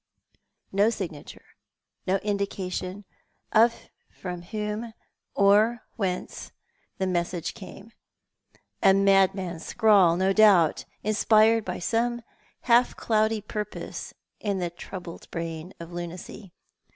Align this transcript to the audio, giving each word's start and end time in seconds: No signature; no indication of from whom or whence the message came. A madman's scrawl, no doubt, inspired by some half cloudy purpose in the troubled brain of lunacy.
No 0.71 0.89
signature; 0.89 1.45
no 2.07 2.15
indication 2.23 3.05
of 3.51 3.91
from 4.09 4.41
whom 4.41 4.95
or 5.35 5.83
whence 5.95 6.51
the 6.97 7.05
message 7.05 7.53
came. 7.53 7.91
A 8.81 8.95
madman's 8.95 9.63
scrawl, 9.63 10.15
no 10.17 10.33
doubt, 10.33 10.85
inspired 11.03 11.63
by 11.63 11.77
some 11.77 12.23
half 12.61 12.95
cloudy 12.95 13.41
purpose 13.41 14.15
in 14.39 14.57
the 14.57 14.71
troubled 14.71 15.29
brain 15.29 15.71
of 15.79 15.91
lunacy. 15.91 16.51